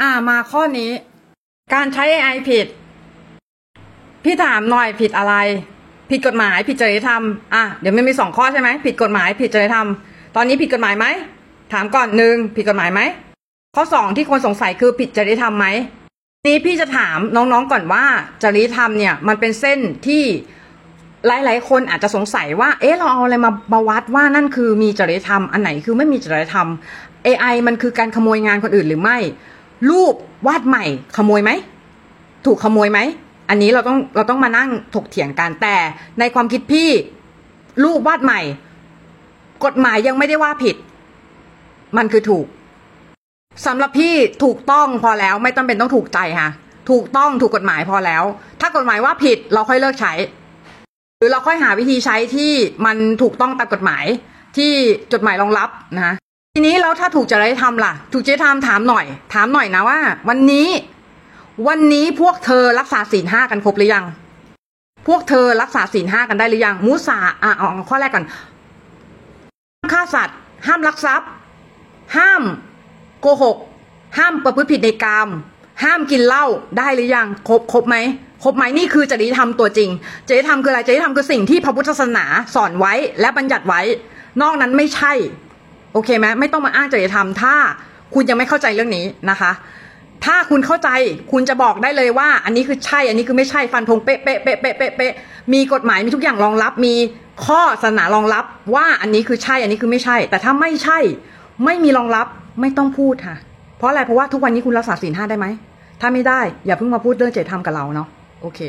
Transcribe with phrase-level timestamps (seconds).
[0.00, 0.90] อ่ามาข้อนี้
[1.74, 2.66] การใช้ AI ผิด
[4.24, 5.34] พี่ถามหน่อยผิดอะไร
[6.10, 7.22] ผิดกฎหมาย ผิดจริยธรรม
[7.54, 9.88] อะเดี๋ยวมันมีสองข้อใช่ไหมผิดกฎหมาย ผิดจริยธรรม
[10.36, 11.06] ตอนนี้ผิดกฎหมายไหม
[11.72, 13.00] ถามก่อนหนึ่งผิดกฎหมายไหม
[13.76, 15.66] ข้อสองที่คนสงสัยคือผิดจริยธรรมไหม
[16.46, 18.04] นี้พี่จะถามน้องๆก่อนว่า
[18.42, 20.22] จริยธรรมเนี่ยมันเป็นเส้นที่
[21.26, 26.68] หลายๆ คนอาจจะสงสัยว่า เอ๊ะ เราเอาอะไรมามาวัดว่านั่นคือมีจริยธรรม อันไหนคือไม่มีจริยธรรม
[27.26, 29.18] AI มันคือการขโมยงานคนอื่นหรือไม่
[29.90, 30.14] รูป
[30.46, 30.84] วาดใหม่
[31.16, 31.50] ขโมยไหม
[32.46, 32.98] ถูกขโมยไหม
[33.48, 35.76] อันนี้เราต้องเราต้องมานั่งถกเถียงกันแต่
[36.18, 36.88] ในความคิดพี่
[37.84, 38.40] รูปวาดใหม่
[39.64, 40.76] กฎหมายยังไม่ได้ว่าผิด
[41.96, 42.46] มันคือถูก
[43.66, 46.50] สำหรับพี่ถูกต้องพอแล้วไม่ต้องเป็นต้องถูกใจค่ะ
[46.90, 48.22] ถูกต้องถูกกฎหมายพอแล้ว
[48.60, 50.12] ถ้ากฎหมายว่าผิดเราค่อยเลิกใช้
[51.18, 52.52] หรือเราค่อยหาวิธีใช้ที่
[52.86, 54.04] มันถูกต้องตามกฎหมาย
[54.56, 54.72] ที่
[55.12, 56.14] จดหมายรองรับนะคะ
[56.54, 59.04] ทีนี้แล้วถ้าถูกจริยธรรมล่ะ ถูกจริยธรรมถามหน่อย
[59.34, 60.68] ถามหน่อยนะว่า วันนี้
[61.68, 64.04] วันนี้พวกเธอรักษาศีลห้ากันครบหรือยัง
[65.08, 68.26] พวกเธอรักษาศีลห้ากันได้หรือยัง มุสาอะเอาข้อแรกก่อน
[69.76, 71.28] ห้ามฆ่าสัตว์ ห้ามลักทรัพย์
[72.16, 72.42] ห้าม
[73.20, 73.56] โกหก
[74.18, 75.28] ห้ามประพฤติผิดในกาม
[75.84, 76.46] ห้ามกินเหล้า
[76.78, 77.96] ได้หรือยัง ครบครบไหม
[78.42, 79.90] ครบไหมนี่คือจริยธรรมตัวจริง
[80.28, 83.80] จริยธรรมคืออะไรจริยธรรมคือสิ่งที่พระพุทธศาสนาสอนไว้และบัญญัติไว้
[84.42, 85.12] นอกนั้นไม่ใช่
[85.92, 87.54] โอเคไหมไม่ต้องมาอ้างจริยธรรม ถ้า
[88.14, 89.52] คุณยังไม่เข้าใจเรื่องนี้นะคะ
[90.24, 90.88] ถ้าคุณเข้าใจ
[91.32, 95.12] คุณจะบอกได้เลยว่า อันนี้คือใช่ อันนี้คือไม่ใช่ฟันธงเป๊ะเป๊ะเป๊ะเป๊ะเป๊ะเป๊ะ
[95.52, 96.94] มีกฎหมายมีทุกอย่างรองรับ มี
[97.46, 100.98] ข้อศาสนารองรับว่าอันนี้คือใช่ อันนี้คือไม่ใช่ แต่ถ้าไม่ใช่
[101.64, 102.26] ไม่มีรองรับ
[102.60, 103.36] ไม่ต้องพูดค่ะ
[103.78, 105.46] เพราะอะไรเพราะว่าทุกวันนี้คุณรักษาศีลห้าได้ไหม
[106.00, 108.08] ถ้าไม่ได้อย่าเพิ่งมาพูดเรื่องเจริยธรรมกับเราเนาะ
[108.42, 108.60] โอเค